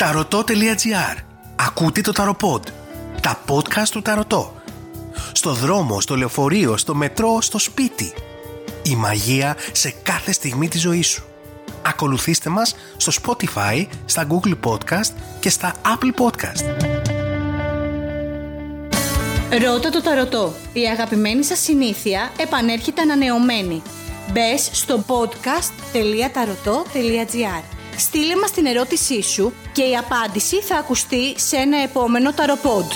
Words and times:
Ταρωτό.gr 0.00 1.16
Ακούτε 1.56 2.00
το 2.00 2.12
Ταροποντ. 2.12 2.66
Τα 3.20 3.40
podcast 3.48 3.88
του 3.90 4.02
Ταρωτό. 4.02 4.54
Στο 5.32 5.52
δρόμο, 5.52 6.00
στο 6.00 6.16
λεωφορείο, 6.16 6.76
στο 6.76 6.94
μετρό, 6.94 7.40
στο 7.40 7.58
σπίτι. 7.58 8.12
Η 8.82 8.96
μαγεία 8.96 9.56
σε 9.72 9.94
κάθε 10.02 10.32
στιγμή 10.32 10.68
της 10.68 10.80
ζωής 10.80 11.06
σου. 11.06 11.24
Ακολουθήστε 11.82 12.50
μας 12.50 12.74
στο 12.96 13.12
Spotify, 13.22 13.86
στα 14.04 14.26
Google 14.30 14.54
Podcast 14.64 15.12
και 15.40 15.50
στα 15.50 15.74
Apple 15.84 16.12
Podcast. 16.22 16.64
Ρώτα 19.62 19.90
το 19.90 20.02
ταρωτό. 20.02 20.54
Η 20.72 20.86
αγαπημένη 20.86 21.44
σας 21.44 21.58
συνήθεια 21.58 22.30
επανέρχεται 22.36 23.00
ανανεωμένη. 23.00 23.82
Μπες 24.32 24.68
στο 24.72 25.04
podcast.taroto.gr 25.06 27.79
Στείλε 28.00 28.36
μας 28.36 28.50
την 28.50 28.66
ερώτησή 28.66 29.22
σου 29.22 29.52
και 29.72 29.82
η 29.82 29.96
απάντηση 29.96 30.56
θα 30.56 30.76
ακουστεί 30.76 31.38
σε 31.38 31.56
ένα 31.56 31.82
επόμενο 31.82 32.32
ταροπόντ. 32.32 32.90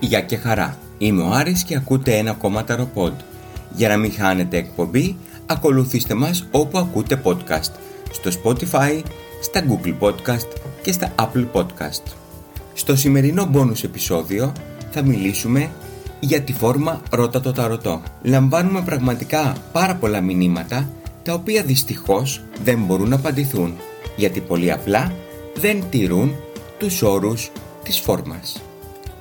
Γεια 0.00 0.20
και 0.20 0.36
χαρά. 0.36 0.78
Είμαι 0.98 1.22
ο 1.22 1.30
Άρης 1.30 1.64
και 1.64 1.76
ακούτε 1.76 2.16
ένα 2.16 2.30
ακόμα 2.30 2.64
ταροπόντ. 2.64 3.14
Για 3.74 3.88
να 3.88 3.96
μην 3.96 4.12
χάνετε 4.12 4.56
εκπομπή, 4.56 5.16
ακολουθήστε 5.46 6.14
μας 6.14 6.46
όπου 6.50 6.78
ακούτε 6.78 7.20
podcast. 7.24 7.72
Στο 8.10 8.30
Spotify, 8.42 9.02
στα 9.42 9.64
Google 9.68 9.94
Podcast 10.00 10.48
και 10.82 10.92
στα 10.92 11.14
Apple 11.18 11.46
Podcast. 11.52 12.02
Στο 12.74 12.96
σημερινό 12.96 13.50
bonus 13.54 13.84
επεισόδιο 13.84 14.52
θα 14.90 15.02
μιλήσουμε 15.02 15.70
για 16.20 16.40
τη 16.40 16.52
φόρμα 16.52 17.02
Ρώτα 17.10 17.40
το 17.40 17.52
Ταρωτό. 17.52 18.02
Λαμβάνουμε 18.22 18.82
πραγματικά 18.82 19.56
πάρα 19.72 19.94
πολλά 19.94 20.20
μηνύματα 20.20 20.88
τα 21.24 21.34
οποία 21.34 21.62
δυστυχώς 21.62 22.44
δεν 22.64 22.78
μπορούν 22.78 23.08
να 23.08 23.16
απαντηθούν 23.16 23.76
γιατί 24.16 24.40
πολύ 24.40 24.72
απλά 24.72 25.12
δεν 25.54 25.84
τηρούν 25.90 26.34
τους 26.78 27.02
όρους 27.02 27.50
της 27.82 28.00
φόρμας. 28.00 28.62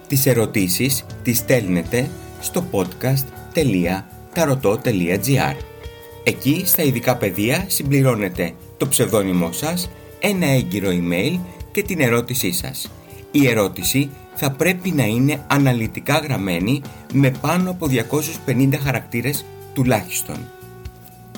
Τις 0.07 0.25
ερωτήσεις 0.25 1.05
τις 1.23 1.37
στέλνετε 1.37 2.09
στο 2.39 2.63
podcast.tarotot.gr 2.71 5.55
Εκεί 6.23 6.63
στα 6.65 6.83
ειδικά 6.83 7.17
πεδία 7.17 7.65
συμπληρώνετε 7.67 8.53
το 8.77 8.87
ψευδόνυμό 8.87 9.51
σας, 9.51 9.89
ένα 10.19 10.47
έγκυρο 10.47 10.89
email 10.89 11.39
και 11.71 11.83
την 11.83 11.99
ερώτησή 11.99 12.51
σας. 12.51 12.91
Η 13.31 13.47
ερώτηση 13.47 14.09
θα 14.35 14.51
πρέπει 14.51 14.91
να 14.91 15.05
είναι 15.05 15.45
αναλυτικά 15.47 16.17
γραμμένη 16.17 16.81
με 17.13 17.31
πάνω 17.41 17.69
από 17.69 17.87
250 18.45 18.77
χαρακτήρες 18.83 19.45
τουλάχιστον. 19.73 20.37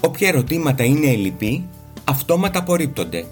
Όποια 0.06 0.28
ερωτήματα 0.28 0.84
είναι 0.84 1.08
ελλειπή, 1.08 1.64
αυτόματα 2.04 2.60
απορρίπτονται. 2.60 3.26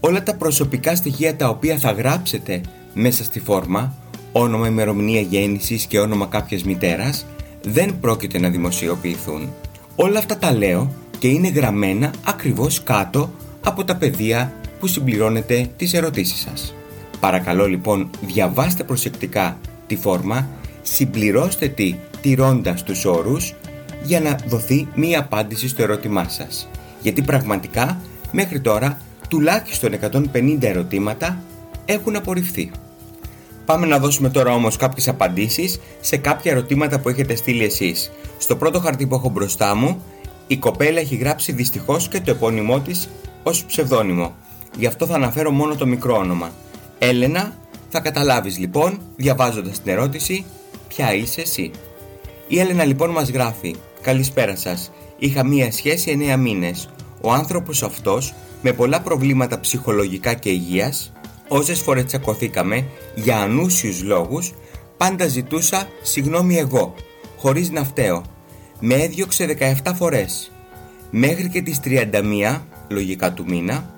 Όλα 0.00 0.22
τα 0.22 0.34
προσωπικά 0.34 0.94
στοιχεία 0.94 1.36
τα 1.36 1.48
οποία 1.48 1.78
θα 1.78 1.92
γράψετε 1.92 2.60
μέσα 2.94 3.24
στη 3.24 3.40
φόρμα, 3.40 3.94
όνομα 4.32 4.66
ημερομηνία 4.66 5.20
γέννησης 5.20 5.86
και 5.86 5.98
όνομα 5.98 6.26
κάποιας 6.26 6.64
μητέρας, 6.64 7.26
δεν 7.62 8.00
πρόκειται 8.00 8.38
να 8.38 8.48
δημοσιοποιηθούν. 8.48 9.52
Όλα 9.96 10.18
αυτά 10.18 10.38
τα 10.38 10.52
λέω 10.52 10.92
και 11.18 11.28
είναι 11.28 11.48
γραμμένα 11.48 12.10
ακριβώς 12.24 12.82
κάτω 12.82 13.30
από 13.62 13.84
τα 13.84 13.96
πεδία 13.96 14.52
που 14.80 14.86
συμπληρώνετε 14.86 15.70
τις 15.76 15.94
ερωτήσεις 15.94 16.40
σας. 16.40 16.74
Παρακαλώ 17.20 17.66
λοιπόν 17.66 18.10
διαβάστε 18.26 18.84
προσεκτικά 18.84 19.58
τη 19.86 19.96
φόρμα, 19.96 20.48
συμπληρώστε 20.82 21.68
τη 21.68 21.94
τηρώντας 22.20 22.82
τους 22.82 23.04
όρους 23.04 23.54
για 24.04 24.20
να 24.20 24.38
δοθεί 24.46 24.88
μία 24.94 25.18
απάντηση 25.18 25.68
στο 25.68 25.82
ερώτημά 25.82 26.28
σας. 26.28 26.68
Γιατί 27.02 27.22
πραγματικά 27.22 28.00
μέχρι 28.32 28.60
τώρα 28.60 28.98
τουλάχιστον 29.28 29.92
150 30.32 30.58
ερωτήματα 30.60 31.42
έχουν 31.84 32.16
απορριφθεί. 32.16 32.70
Πάμε 33.64 33.86
να 33.86 33.98
δώσουμε 33.98 34.30
τώρα 34.30 34.54
όμως 34.54 34.76
κάποιες 34.76 35.08
απαντήσεις 35.08 35.80
σε 36.00 36.16
κάποια 36.16 36.52
ερωτήματα 36.52 37.00
που 37.00 37.08
έχετε 37.08 37.34
στείλει 37.34 37.64
εσείς. 37.64 38.10
Στο 38.38 38.56
πρώτο 38.56 38.80
χαρτί 38.80 39.06
που 39.06 39.14
έχω 39.14 39.28
μπροστά 39.28 39.74
μου, 39.74 40.02
η 40.46 40.56
κοπέλα 40.56 41.00
έχει 41.00 41.16
γράψει 41.16 41.52
δυστυχώς 41.52 42.08
και 42.08 42.20
το 42.20 42.30
επώνυμό 42.30 42.80
της 42.80 43.08
ως 43.42 43.64
ψευδόνυμο. 43.64 44.34
Γι' 44.78 44.86
αυτό 44.86 45.06
θα 45.06 45.14
αναφέρω 45.14 45.50
μόνο 45.50 45.74
το 45.74 45.86
μικρό 45.86 46.16
όνομα. 46.16 46.50
Έλενα, 46.98 47.54
θα 47.88 48.00
καταλάβεις 48.00 48.58
λοιπόν, 48.58 49.00
διαβάζοντας 49.16 49.82
την 49.82 49.92
ερώτηση, 49.92 50.44
ποια 50.88 51.14
είσαι 51.14 51.40
εσύ. 51.40 51.70
Η 52.48 52.58
Έλενα 52.60 52.84
λοιπόν 52.84 53.10
μας 53.10 53.30
γράφει 53.30 53.76
«Καλησπέρα 54.02 54.56
σας, 54.56 54.90
είχα 55.18 55.44
μία 55.44 55.72
σχέση 55.72 56.10
9 56.10 56.36
μήνες. 56.36 56.88
Ο 57.20 57.32
άνθρωπος 57.32 57.82
αυτός, 57.82 58.34
με 58.62 58.72
πολλά 58.72 59.00
προβλήματα 59.00 59.60
ψυχολογικά 59.60 60.34
και 60.34 60.50
υγείας, 60.50 61.12
όσες 61.48 61.80
φορές 61.80 62.04
τσακωθήκαμε, 62.04 62.86
για 63.14 63.36
ανούσιους 63.38 64.02
λόγους, 64.02 64.52
πάντα 64.96 65.26
ζητούσα 65.26 65.88
συγγνώμη 66.02 66.58
εγώ, 66.58 66.94
χωρίς 67.36 67.70
να 67.70 67.84
φταίω. 67.84 68.22
Με 68.80 68.94
έδιωξε 68.94 69.44
17 69.44 69.94
φορές. 69.94 70.52
Μέχρι 71.10 71.48
και 71.48 71.62
τις 71.62 71.80
31, 71.80 72.66
λογικά 72.88 73.32
του 73.32 73.44
μήνα, 73.48 73.94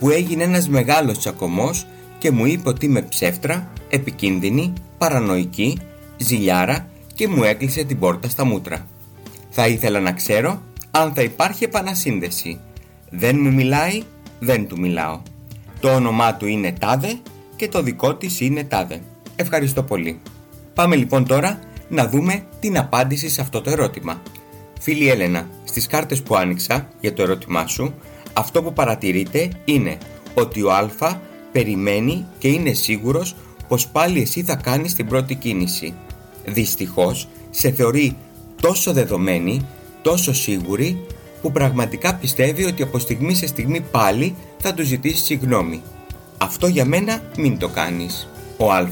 που 0.00 0.10
έγινε 0.10 0.42
ένας 0.42 0.68
μεγάλος 0.68 1.18
τσακωμός 1.18 1.86
και 2.18 2.30
μου 2.30 2.46
είπε 2.46 2.68
ότι 2.68 2.86
είμαι 2.86 3.02
ψεύτρα, 3.02 3.72
επικίνδυνη, 3.88 4.72
παρανοϊκή, 4.98 5.78
ζηλιάρα 6.16 6.88
και 7.14 7.28
μου 7.28 7.42
έκλεισε 7.42 7.84
την 7.84 7.98
πόρτα 7.98 8.28
στα 8.28 8.44
μούτρα. 8.44 8.86
Θα 9.56 9.66
ήθελα 9.66 10.00
να 10.00 10.12
ξέρω 10.12 10.62
αν 10.90 11.14
θα 11.14 11.22
υπάρχει 11.22 11.64
επανασύνδεση. 11.64 12.60
Δεν 13.10 13.38
μου 13.40 13.52
μιλάει, 13.52 14.02
δεν 14.38 14.68
του 14.68 14.78
μιλάω. 14.78 15.20
Το 15.80 15.94
όνομά 15.94 16.34
του 16.34 16.46
είναι 16.46 16.72
Τάδε 16.72 17.18
και 17.56 17.68
το 17.68 17.82
δικό 17.82 18.14
της 18.14 18.40
είναι 18.40 18.64
Τάδε. 18.64 19.00
Ευχαριστώ 19.36 19.82
πολύ. 19.82 20.20
Πάμε 20.74 20.96
λοιπόν 20.96 21.26
τώρα 21.26 21.58
να 21.88 22.08
δούμε 22.08 22.46
την 22.60 22.78
απάντηση 22.78 23.28
σε 23.28 23.40
αυτό 23.40 23.60
το 23.60 23.70
ερώτημα. 23.70 24.22
Φίλη 24.80 25.08
Έλενα, 25.08 25.48
στις 25.64 25.86
κάρτες 25.86 26.22
που 26.22 26.36
άνοιξα 26.36 26.88
για 27.00 27.12
το 27.12 27.22
ερώτημά 27.22 27.66
σου, 27.66 27.94
αυτό 28.32 28.62
που 28.62 28.72
παρατηρείτε 28.72 29.50
είναι 29.64 29.98
ότι 30.34 30.62
ο 30.62 30.72
Α 30.72 30.88
περιμένει 31.52 32.26
και 32.38 32.48
είναι 32.48 32.72
σίγουρος 32.72 33.36
πως 33.68 33.88
πάλι 33.88 34.20
εσύ 34.20 34.42
θα 34.42 34.56
κάνεις 34.56 34.94
την 34.94 35.06
πρώτη 35.06 35.34
κίνηση. 35.34 35.94
Δυστυχώς, 36.44 37.28
σε 37.50 37.70
θεωρεί 37.70 38.16
τόσο 38.64 38.92
δεδομένη, 38.92 39.66
τόσο 40.02 40.34
σίγουρη, 40.34 41.06
που 41.42 41.52
πραγματικά 41.52 42.14
πιστεύει 42.14 42.64
ότι 42.64 42.82
από 42.82 42.98
στιγμή 42.98 43.34
σε 43.34 43.46
στιγμή 43.46 43.80
πάλι 43.80 44.34
θα 44.58 44.74
του 44.74 44.82
ζητήσει 44.82 45.24
συγγνώμη. 45.24 45.82
Αυτό 46.38 46.66
για 46.66 46.84
μένα 46.84 47.22
μην 47.36 47.58
το 47.58 47.68
κάνεις. 47.68 48.28
Ο 48.56 48.72
Α, 48.72 48.86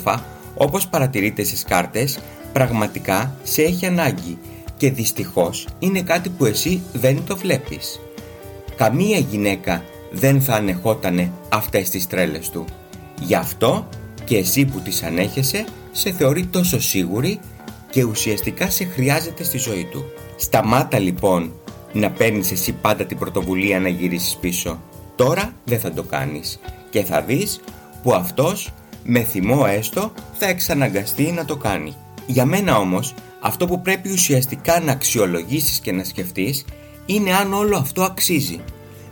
όπως 0.54 0.88
παρατηρείτε 0.88 1.44
στις 1.44 1.64
κάρτες, 1.64 2.18
πραγματικά 2.52 3.36
σε 3.42 3.62
έχει 3.62 3.86
ανάγκη 3.86 4.38
και 4.76 4.90
δυστυχώς 4.90 5.68
είναι 5.78 6.02
κάτι 6.02 6.28
που 6.28 6.44
εσύ 6.44 6.82
δεν 6.92 7.22
το 7.26 7.36
βλέπεις. 7.36 8.00
Καμία 8.76 9.18
γυναίκα 9.18 9.84
δεν 10.10 10.42
θα 10.42 10.54
ανεχότανε 10.54 11.30
αυτές 11.48 11.90
τις 11.90 12.06
τρέλες 12.06 12.50
του. 12.50 12.64
Γι' 13.20 13.34
αυτό 13.34 13.88
και 14.24 14.36
εσύ 14.36 14.64
που 14.64 14.80
τις 14.80 15.02
ανέχεσαι 15.02 15.64
σε 15.92 16.12
θεωρεί 16.12 16.46
τόσο 16.46 16.80
σίγουρη 16.80 17.40
και 17.92 18.04
ουσιαστικά 18.04 18.70
σε 18.70 18.84
χρειάζεται 18.84 19.44
στη 19.44 19.58
ζωή 19.58 19.84
του. 19.84 20.04
Σταμάτα 20.36 20.98
λοιπόν 20.98 21.52
να 21.92 22.10
παίρνεις 22.10 22.50
εσύ 22.50 22.72
πάντα 22.72 23.04
την 23.04 23.18
πρωτοβουλία 23.18 23.80
να 23.80 23.88
γυρίσεις 23.88 24.36
πίσω. 24.36 24.80
Τώρα 25.16 25.52
δεν 25.64 25.80
θα 25.80 25.92
το 25.92 26.02
κάνεις 26.02 26.60
και 26.90 27.04
θα 27.04 27.22
δεις 27.22 27.60
που 28.02 28.14
αυτός 28.14 28.72
με 29.04 29.20
θυμό 29.20 29.64
έστω 29.68 30.12
θα 30.32 30.46
εξαναγκαστεί 30.46 31.32
να 31.32 31.44
το 31.44 31.56
κάνει. 31.56 31.94
Για 32.26 32.44
μένα 32.44 32.78
όμως 32.78 33.14
αυτό 33.40 33.66
που 33.66 33.80
πρέπει 33.80 34.12
ουσιαστικά 34.12 34.80
να 34.80 34.92
αξιολογήσεις 34.92 35.78
και 35.80 35.92
να 35.92 36.04
σκεφτείς 36.04 36.64
είναι 37.06 37.34
αν 37.34 37.52
όλο 37.52 37.76
αυτό 37.76 38.02
αξίζει. 38.02 38.60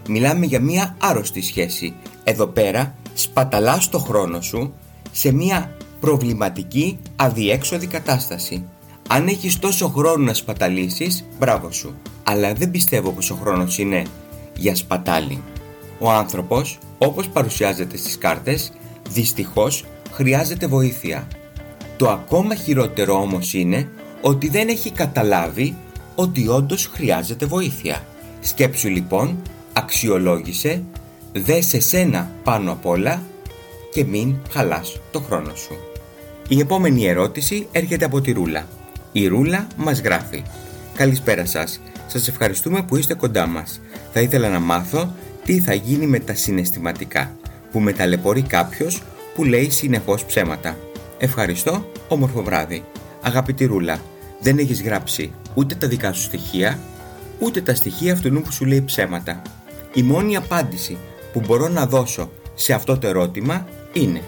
Μιλάμε 0.09 0.47
για 0.47 0.61
μια 0.61 0.97
άρρωστη 1.01 1.43
σχέση. 1.43 1.95
Εδώ 2.25 2.47
πέρα 2.47 2.95
σπαταλάς 3.15 3.89
το 3.89 3.99
χρόνο 3.99 4.41
σου 4.41 4.75
σε 5.13 5.33
μια 5.33 5.77
προβληματική 6.01 6.99
αδιέξοδη 7.17 7.87
κατάσταση. 7.87 8.65
Αν 9.09 9.27
έχεις 9.27 9.59
τόσο 9.59 9.89
χρόνο 9.89 10.25
να 10.25 10.35
σπαταλήσεις, 10.35 11.25
μπράβο 11.39 11.71
σου. 11.71 11.95
Αλλά 12.23 12.53
δεν 12.53 12.71
πιστεύω 12.71 13.11
πως 13.11 13.31
ο 13.31 13.35
χρόνος 13.35 13.79
είναι 13.79 14.03
για 14.57 14.77
σπατάλη. 14.77 15.43
Ο 15.99 16.11
άνθρωπος, 16.11 16.79
όπως 16.99 17.29
παρουσιάζεται 17.29 17.97
στις 17.97 18.19
κάρτες, 18.19 18.73
δυστυχώς 19.11 19.85
χρειάζεται 20.13 20.67
βοήθεια. 20.67 21.29
Το 21.97 22.11
ακόμα 22.11 22.55
χειρότερο 22.55 23.15
όμως 23.15 23.55
είναι 23.55 23.89
ότι 24.21 24.49
δεν 24.49 24.69
έχει 24.69 24.91
καταλάβει 24.91 25.77
ότι 26.15 26.49
όντως 26.49 26.87
χρειάζεται 26.87 27.47
βοήθεια. 27.47 28.05
Σκέψου 28.41 28.89
λοιπόν 28.89 29.43
αξιολόγησε, 29.73 30.83
σε 31.59 31.81
σένα 31.81 32.31
πάνω 32.45 32.73
απ' 32.73 32.87
όλα 32.87 33.23
και 33.91 34.05
μην 34.05 34.37
χαλάς 34.51 35.01
το 35.11 35.21
χρόνο 35.21 35.55
σου. 35.55 35.77
Η 36.49 36.61
επόμενη 36.61 37.07
ερώτηση 37.07 37.67
έρχεται 37.73 38.05
από 38.05 38.21
τη 38.21 38.33
Ρούλα. 38.33 38.67
Η 39.13 39.27
Ρούλα 39.27 39.67
μας 39.77 40.01
γράφει 40.01 40.43
«Καλησπέρα 40.95 41.47
σας, 41.47 41.81
σας 42.07 42.29
ευχαριστούμε 42.29 42.83
που 42.83 42.97
είστε 42.97 43.15
κοντά 43.15 43.47
μας. 43.47 43.81
Θα 44.13 44.21
ήθελα 44.21 44.49
να 44.49 44.61
μάθω 44.61 45.13
τι 45.45 45.61
θα 45.61 45.75
γίνει 45.75 46.07
με 46.07 46.19
τα 46.19 46.35
συναισθηματικά. 46.35 47.35
που 47.71 47.81
με 47.81 47.93
ταλαιπωρεί 47.93 48.43
κάποιος 48.43 49.03
που 49.35 49.45
λέει 49.45 49.71
συνεχώς 49.71 50.25
ψέματα. 50.25 50.77
Ευχαριστώ, 51.19 51.91
όμορφο 52.09 52.43
βράδυ. 52.43 52.85
Αγαπητή 53.21 53.65
Ρούλα, 53.65 54.01
δεν 54.41 54.59
έχεις 54.59 54.83
γράψει 54.83 55.33
ούτε 55.55 55.75
τα 55.75 55.89
δικά 55.89 56.13
σου 56.13 56.23
στοιχεία, 56.23 56.79
ούτε 57.39 57.61
τα 57.61 57.75
στοιχεία 57.75 58.13
αυτού 58.13 58.43
που 58.43 58.53
σου 58.53 58.65
λέει 58.65 58.83
ψέματα. 58.83 59.43
Η 59.95 60.03
μόνη 60.03 60.37
απάντηση 60.37 60.99
που 61.33 61.43
μπορώ 61.47 61.69
να 61.69 61.87
δώσω 61.87 62.31
σε 62.55 62.73
αυτό 62.73 62.99
το 62.99 63.07
ερώτημα 63.07 63.67
είναι 63.93 64.23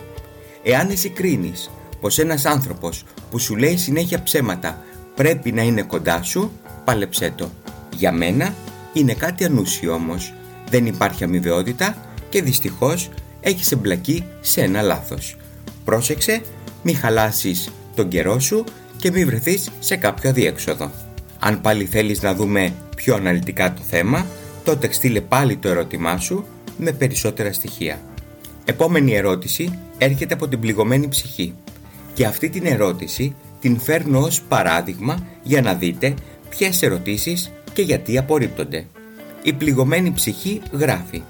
Εάν 0.62 0.90
εσύ 0.90 1.08
κρίνεις 1.08 1.70
πως 2.00 2.18
ένας 2.18 2.44
άνθρωπος 2.44 3.04
που 3.30 3.38
σου 3.38 3.56
λέει 3.56 3.76
συνέχεια 3.76 4.22
ψέματα 4.22 4.84
πρέπει 5.14 5.52
να 5.52 5.62
είναι 5.62 5.82
κοντά 5.82 6.22
σου, 6.22 6.52
πάλεψέ 6.84 7.32
το. 7.36 7.50
Για 7.96 8.12
μένα 8.12 8.54
είναι 8.92 9.14
κάτι 9.14 9.44
ανούσιο 9.44 9.92
όμως. 9.92 10.34
Δεν 10.70 10.86
υπάρχει 10.86 11.24
αμοιβαιότητα 11.24 11.96
και 12.28 12.42
δυστυχώς 12.42 13.10
έχεις 13.40 13.72
εμπλακεί 13.72 14.24
σε 14.40 14.60
ένα 14.60 14.82
λάθος. 14.82 15.36
Πρόσεξε, 15.84 16.40
μη 16.82 16.92
χαλάσεις 16.92 17.70
τον 17.94 18.08
καιρό 18.08 18.40
σου 18.40 18.64
και 18.96 19.10
μη 19.10 19.24
βρεθείς 19.24 19.70
σε 19.78 19.96
κάποιο 19.96 20.30
αδιέξοδο. 20.30 20.90
Αν 21.38 21.60
πάλι 21.60 21.84
θέλεις 21.84 22.22
να 22.22 22.34
δούμε 22.34 22.72
πιο 22.96 23.14
αναλυτικά 23.14 23.72
το 23.72 23.82
θέμα, 23.90 24.26
τότε 24.64 24.92
στείλε 24.92 25.20
πάλι 25.20 25.56
το 25.56 25.68
ερώτημά 25.68 26.18
σου 26.18 26.44
με 26.76 26.92
περισσότερα 26.92 27.52
στοιχεία. 27.52 28.00
Επόμενη 28.64 29.14
ερώτηση 29.14 29.78
έρχεται 29.98 30.34
από 30.34 30.48
την 30.48 30.60
πληγωμένη 30.60 31.08
ψυχή 31.08 31.54
και 32.14 32.26
αυτή 32.26 32.48
την 32.48 32.66
ερώτηση 32.66 33.34
την 33.60 33.78
φέρνω 33.78 34.18
ως 34.18 34.42
παράδειγμα 34.42 35.26
για 35.42 35.62
να 35.62 35.74
δείτε 35.74 36.14
ποιες 36.50 36.82
ερωτήσεις 36.82 37.50
και 37.72 37.82
γιατί 37.82 38.18
απορρίπτονται. 38.18 38.86
Η 39.42 39.52
πληγωμένη 39.52 40.12
ψυχή 40.12 40.62
γράφει 40.72 41.22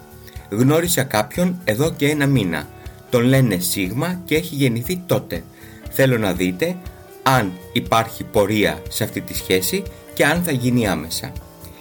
«Γνώρισα 0.49 1.03
κάποιον 1.03 1.61
εδώ 1.65 1.93
και 1.93 2.09
ένα 2.09 2.27
μήνα. 2.27 2.69
Τον 3.11 3.23
λένε 3.23 3.59
Σίγμα 3.59 4.21
και 4.25 4.35
έχει 4.35 4.55
γεννηθεί 4.55 5.03
τότε. 5.07 5.43
Θέλω 5.91 6.19
να 6.19 6.33
δείτε 6.33 6.77
αν 7.23 7.53
υπάρχει 7.73 8.25
πορεία 8.25 8.83
σε 8.89 9.05
αυτή 9.05 9.21
τη 9.21 9.35
σχέση 9.35 9.83
και 10.15 10.25
αν 10.25 10.43
θα 10.43 10.53
γίνει 10.53 10.89
άμεσα. 10.89 11.33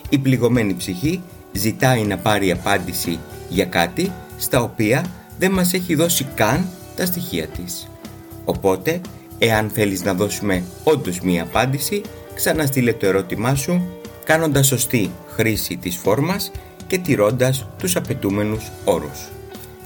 Η 0.10 0.18
πληγωμένη 0.18 0.74
ψυχή 0.74 1.22
ζητάει 1.52 2.02
να 2.02 2.18
πάρει 2.18 2.52
απάντηση 2.52 3.20
για 3.50 3.66
κάτι 3.66 4.12
στα 4.38 4.62
οποία 4.62 5.06
δεν 5.42 5.52
μας 5.52 5.74
έχει 5.74 5.96
δώσει 5.96 6.24
καν 6.36 6.70
τα 6.96 7.06
στοιχεία 7.06 7.48
της. 7.48 7.88
Οπότε, 8.46 9.02
εάν 9.38 9.70
θέλεις 9.70 10.04
να 10.04 10.14
δώσουμε 10.14 10.64
όντως 10.84 11.20
μία 11.20 11.44
απάντηση, 11.44 12.02
ξαναστείλε 12.36 12.94
το 12.94 13.06
ερώτημά 13.06 13.56
σου 13.56 13.82
κάνοντας 14.26 14.68
σωστή 14.68 15.12
χρήση 15.28 15.78
της 15.78 15.96
φόρμας 15.96 16.52
και 16.88 16.98
τηρώντας 16.98 17.66
τους 17.78 17.96
απαιτούμενους 17.96 18.72
όρους. 18.84 19.30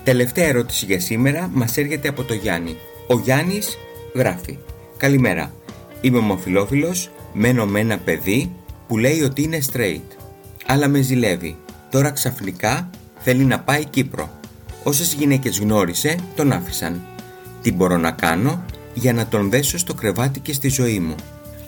Τελευταία 0.04 0.46
ερώτηση 0.48 0.86
για 0.86 1.00
σήμερα 1.00 1.50
μας 1.54 1.78
έρχεται 1.78 2.08
από 2.08 2.24
το 2.24 2.34
Γιάννη. 2.34 2.78
Ο 3.08 3.20
Γιάννης 3.20 3.78
γράφει 4.16 4.58
«Καλημέρα, 4.98 5.54
είμαι 6.02 6.18
ομοφιλόφιλος, 6.18 7.10
μένω 7.34 7.66
με 7.66 7.80
ένα 7.80 7.98
παιδί 7.98 8.52
που 8.88 8.98
λέει 8.98 9.22
ότι 9.22 9.44
είναι 9.44 9.60
straight, 9.74 10.18
αλλά 10.66 10.88
με 10.88 11.02
ζηλεύει. 11.02 11.58
Τώρα 11.90 12.12
ξαφνικά 12.12 12.90
θέλει 13.20 13.44
να 13.44 13.60
πάει 13.60 13.86
Κύπρο. 13.86 14.30
Όσες 14.88 15.14
γυναίκες 15.14 15.60
γνώρισε 15.60 16.16
τον 16.36 16.52
άφησαν. 16.52 17.02
Τι 17.62 17.72
μπορώ 17.72 17.98
να 17.98 18.12
κάνω 18.12 18.66
για 18.94 19.14
να 19.14 19.28
τον 19.28 19.50
δέσω 19.50 19.78
στο 19.78 19.94
κρεβάτι 19.94 20.40
και 20.40 20.54
στη 20.54 20.70
ζωή 20.70 21.00
μου; 21.00 21.16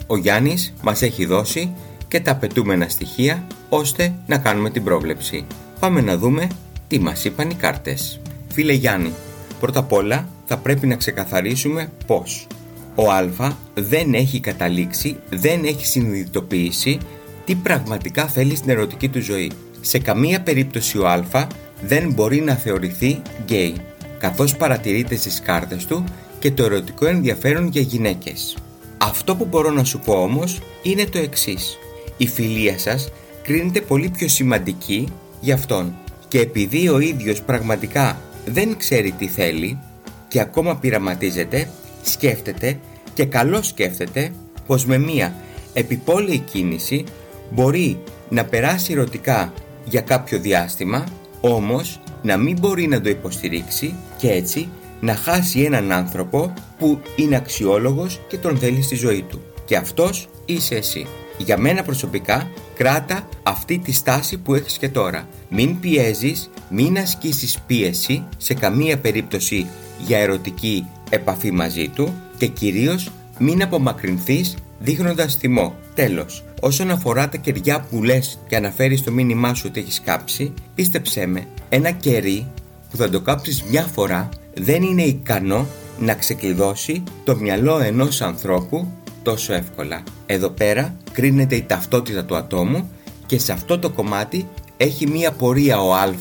Ο 0.08 0.18
Γιάννης 0.18 0.74
μας 0.82 1.02
έχει 1.02 1.26
δώσει 1.26 1.74
και 2.08 2.20
τα 2.20 2.32
απαιτούμενα 2.32 2.90
στοιχεία 2.90 3.48
ώστε 3.70 4.14
να 4.26 4.38
κάνουμε 4.38 4.70
την 4.70 4.84
πρόβλεψη. 4.84 5.46
Πάμε 5.80 6.02
να 6.02 6.18
δούμε 6.18 6.48
τι 6.88 7.00
μας 7.00 7.24
είπαν 7.24 7.50
οι 7.50 7.54
κάρτες. 7.54 8.20
Φίλε 8.54 8.74
Γιάννη, 8.74 9.14
πρώτα 9.60 9.80
απ' 9.80 9.92
όλα 9.92 10.28
θα 10.46 10.58
πρέπει 10.58 10.88
να 10.88 10.96
ξεκαθαρίσουμε 10.96 11.92
πως 12.06 12.48
ο 12.96 13.12
Α 13.12 13.56
δεν 13.74 14.14
έχει 14.14 14.40
καταλήξει, 14.40 15.20
δεν 15.30 15.64
έχει 15.64 15.86
συνειδητοποιήσει 15.86 16.98
τι 17.46 17.56
πραγματικά 17.56 18.28
θέλει 18.28 18.56
στην 18.56 18.70
ερωτική 18.70 19.10
του 19.10 19.22
ζωή. 19.22 19.52
Σε 19.82 20.00
καμία 20.00 20.42
περίπτωση 20.42 20.98
ο 20.98 21.08
Α 21.08 21.48
δεν 21.82 22.12
μπορεί 22.12 22.42
να 22.42 22.54
θεωρηθεί 22.54 23.22
γκέι, 23.44 23.76
καθώς 24.20 24.56
παρατηρείται 24.56 25.16
στις 25.16 25.42
κάρτες 25.42 25.86
του 25.86 26.04
και 26.40 26.52
το 26.52 26.64
ερωτικό 26.64 27.06
ενδιαφέρον 27.06 27.68
για 27.68 27.82
γυναίκες. 27.82 28.58
Αυτό 28.98 29.36
που 29.36 29.46
μπορώ 29.46 29.70
να 29.72 29.84
σου 29.84 30.00
πω 30.00 30.14
όμως 30.14 30.62
είναι 30.84 31.06
το 31.06 31.18
εξής. 31.18 31.78
Η 32.18 32.28
φιλία 32.28 32.80
σας 32.80 33.12
κρίνεται 33.44 33.82
πολύ 33.82 34.10
πιο 34.10 34.28
σημαντική 34.28 35.08
για 35.42 35.54
αυτόν 35.54 35.96
και 36.28 36.40
επειδή 36.40 36.90
ο 36.90 37.00
ίδιος 37.00 37.42
πραγματικά 37.42 38.22
δεν 38.46 38.78
ξέρει 38.78 39.12
τι 39.12 39.28
θέλει 39.28 39.80
και 40.28 40.40
ακόμα 40.40 40.76
πειραματίζεται, 40.76 41.70
σκέφτεται 42.04 42.80
και 43.14 43.26
καλό 43.26 43.62
σκέφτεται 43.62 44.32
πως 44.68 44.86
με 44.86 44.98
μία 44.98 45.36
επιπόλαιη 45.74 46.40
κίνηση 46.40 47.04
μπορεί 47.50 48.00
να 48.30 48.46
περάσει 48.46 48.92
ερωτικά 48.92 49.54
για 49.86 50.02
κάποιο 50.02 50.40
διάστημα 50.40 51.04
όμως 51.42 52.00
να 52.22 52.38
μην 52.38 52.58
μπορεί 52.60 52.88
να 52.88 53.02
το 53.02 53.10
υποστηρίξει 53.10 53.96
και 54.18 54.32
έτσι 54.32 54.70
να 55.00 55.16
χάσει 55.16 55.62
έναν 55.62 55.92
άνθρωπο 55.92 56.54
που 56.78 57.00
είναι 57.16 57.36
αξιόλογος 57.36 58.20
και 58.28 58.38
τον 58.38 58.58
θέλει 58.58 58.82
στη 58.82 58.96
ζωή 58.96 59.22
του. 59.30 59.42
Και 59.66 59.76
αυτός 59.76 60.30
είσαι 60.46 60.76
εσύ. 60.76 61.08
Για 61.38 61.58
μένα 61.58 61.84
προσωπικά 61.84 62.50
κράτα 62.76 63.28
αυτή 63.44 63.78
τη 63.78 63.92
στάση 63.92 64.38
που 64.38 64.56
έχεις 64.56 64.78
και 64.78 64.90
τώρα. 64.90 65.28
Μην 65.50 65.80
πιέζεις, 65.80 66.50
μην 66.70 66.98
ασκήσεις 66.98 67.60
πίεση 67.68 68.24
σε 68.38 68.54
καμία 68.54 68.98
περίπτωση 68.98 69.68
για 70.06 70.18
ερωτική 70.18 70.86
επαφή 71.10 71.52
μαζί 71.52 71.88
του 71.88 72.14
και 72.38 72.48
κυρίως 72.48 73.12
μην 73.40 73.64
απομακρυνθείς 73.64 74.56
δείχνοντας 74.80 75.36
θυμό. 75.36 75.76
Τέλος, 75.94 76.44
όσον 76.62 76.92
αφορά 76.92 77.30
τα 77.30 77.38
κεριά 77.38 77.86
που 77.90 78.04
λες 78.04 78.40
και 78.48 78.56
αναφέρεις 78.56 79.04
το 79.04 79.12
μήνυμά 79.12 79.54
σου 79.54 79.66
ότι 79.70 79.80
έχεις 79.80 80.02
κάψει, 80.02 80.54
πίστεψέ 80.76 81.26
με, 81.26 81.48
ένα 81.70 81.92
κερί 81.92 82.48
που 82.90 82.98
θα 82.98 83.10
το 83.10 83.22
κάψεις 83.22 83.64
μια 83.64 83.84
φορά 83.84 84.30
δεν 84.54 84.82
είναι 84.82 85.02
ικανό 85.02 85.68
να 86.00 86.14
ξεκλειδώσει 86.14 87.04
το 87.24 87.36
μυαλό 87.36 87.80
ενός 87.80 88.22
ανθρώπου 88.22 88.88
τόσο 89.24 89.54
εύκολα. 89.54 90.04
Εδώ 90.26 90.50
πέρα 90.50 90.96
κρίνεται 91.12 91.56
η 91.56 91.62
ταυτότητα 91.62 92.26
του 92.26 92.36
ατόμου 92.36 92.90
και 93.26 93.40
σε 93.40 93.52
αυτό 93.52 93.80
το 93.80 93.90
κομμάτι 93.90 94.48
έχει 94.78 95.08
μία 95.08 95.32
πορεία 95.32 95.82
ο 95.82 95.94
Α 95.94 96.12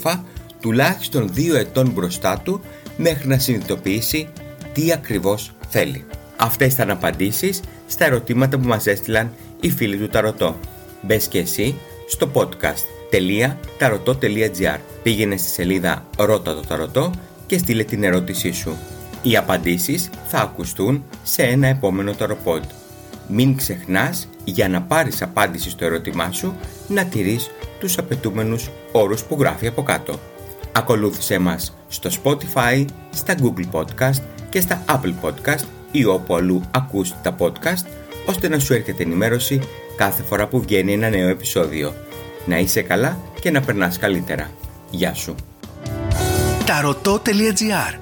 τουλάχιστον 0.61 1.29
δύο 1.33 1.57
ετών 1.57 1.91
μπροστά 1.91 2.41
του 2.45 2.61
μέχρι 2.97 3.29
να 3.29 3.39
συνειδητοποιήσει 3.39 4.29
τι 4.73 4.93
ακριβώς 4.93 5.53
θέλει. 5.69 6.05
Αυτές 6.37 6.73
ήταν 6.73 6.91
απαντήσεις 6.91 7.61
στα 7.87 8.05
ερωτήματα 8.05 8.59
που 8.59 8.69
μας 8.69 8.87
έστειλαν 8.87 9.33
οι 9.61 9.71
φίλοι 9.71 9.97
του 9.97 10.09
Ταρωτό. 10.09 10.57
Μπες 11.03 11.27
και 11.27 11.39
εσύ 11.39 11.75
στο 12.09 12.31
podcast.tarotot.gr 12.35 14.79
Πήγαινε 15.03 15.37
στη 15.37 15.49
σελίδα 15.49 16.07
Ρώτα 16.19 16.55
το 16.55 16.61
Ταρωτό 16.61 17.11
και 17.47 17.59
στείλε 17.59 17.85
την 17.85 18.05
ερώτησή 18.05 18.53
σου. 18.53 18.77
Οι 19.23 19.37
απαντήσεις 19.37 20.11
θα 20.29 20.39
ακουστούν 20.39 21.05
σε 21.23 21.43
ένα 21.43 21.67
επόμενο 21.67 22.13
ταροπόντ. 22.13 22.65
Μην 23.29 23.57
ξεχνάς 23.57 24.29
για 24.45 24.69
να 24.69 24.83
πάρεις 24.83 25.23
απάντηση 25.23 25.71
στο 25.71 25.85
ερώτημά 25.85 26.33
σου 26.33 26.57
να 26.89 27.05
τηρείς 27.05 27.51
τους 27.79 27.99
απαιτούμενους 27.99 28.71
όρους 28.93 29.25
που 29.25 29.37
γράφει 29.41 29.67
από 29.67 29.83
κάτω. 29.83 30.19
Ακολούθησέ 30.73 31.39
μας 31.39 31.77
στο 31.89 32.11
Spotify, 32.23 32.85
στα 33.11 33.35
Google 33.43 33.67
Podcast 33.73 34.23
και 34.51 34.61
στα 34.61 34.85
Apple 34.89 35.15
Podcast 35.23 35.65
ή 35.91 36.05
όπου 36.05 36.35
αλλού 36.35 36.63
ακούς 36.71 37.13
τα 37.23 37.35
podcast 37.39 37.87
ώστε 38.27 38.49
να 38.49 38.59
σου 38.59 38.73
έρχεται 38.73 39.03
ενημέρωση 39.03 39.61
κάθε 39.97 40.23
φορά 40.23 40.47
που 40.47 40.61
βγαίνει 40.61 40.93
ένα 40.93 41.09
νέο 41.09 41.29
επεισόδιο. 41.29 41.95
Να 42.47 42.59
είσαι 42.59 42.83
καλά 42.83 43.19
και 43.41 43.51
να 43.51 43.61
περνάς 43.61 43.99
καλύτερα. 43.99 44.51
Γεια 44.91 45.15
σου. 45.15 45.35
Ταρωτό.gr 46.67 47.99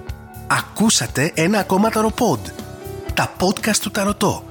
Ακούσατε 0.47 1.33
ένα 1.35 1.59
ακόμα 1.59 1.91
ταροπόντ. 1.91 2.47
Τα 3.15 3.33
podcast 3.41 3.77
του 3.81 3.91
Ταρωτό. 3.91 4.45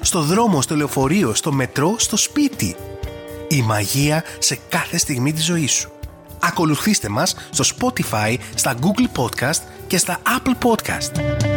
Στο 0.00 0.20
δρόμο, 0.20 0.62
στο 0.62 0.76
λεωφορείο, 0.76 1.34
στο 1.34 1.52
μετρό, 1.52 1.94
στο 1.98 2.16
σπίτι. 2.16 2.76
Η 3.48 3.62
μαγεία 3.62 4.24
σε 4.38 4.58
κάθε 4.68 4.98
στιγμή 4.98 5.32
της 5.32 5.44
ζωής 5.44 5.72
σου. 5.72 5.90
Ακολουθήστε 6.40 7.08
μας 7.08 7.36
στο 7.50 7.64
Spotify, 7.76 8.36
στα 8.54 8.74
Google 8.80 9.20
Podcast 9.20 9.60
και 9.86 9.98
στα 9.98 10.18
Apple 10.26 10.66
Podcast. 10.66 11.47